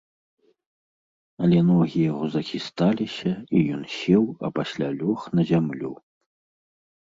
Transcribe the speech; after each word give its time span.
Але 1.47 1.59
ногі 1.71 1.99
яго 2.11 2.25
захісталіся, 2.37 3.31
і 3.59 3.63
ён 3.77 3.83
сеў, 3.99 4.25
а 4.49 4.53
пасля 4.59 4.87
лёг 4.99 5.19
на 5.37 5.41
зямлю. 5.53 5.93